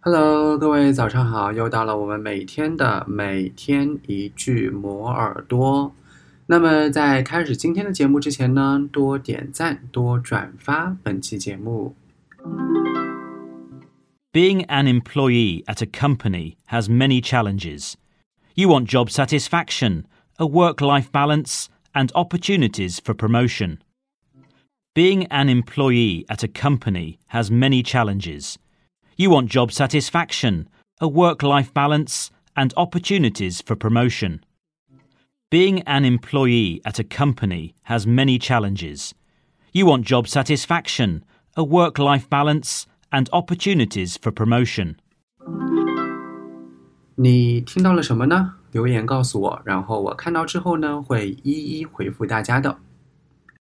[0.00, 1.52] Hello，各位早上好！
[1.52, 5.92] 又到了我们每天的每天一句磨耳朵。
[6.46, 11.96] 那么在开始今天的节目之前呢，多点赞，多转发本期节目。
[14.32, 17.94] Being an employee at a company has many challenges.
[18.54, 20.04] You want job satisfaction,
[20.36, 23.78] a work life balance, and opportunities for promotion.
[24.94, 28.58] Being an employee at a company has many challenges.
[29.16, 30.68] You want job satisfaction,
[31.00, 34.40] a work life balance, and opportunities for promotion.
[35.50, 39.12] Being an employee at a company has many challenges.
[39.72, 41.22] You want job satisfaction,
[41.54, 44.96] a work life balance, and opportunities for promotion.
[47.14, 48.54] 你听到了什么呢？
[48.72, 52.78] 留言告诉我，然后我看到之后呢，会一一回复大家的。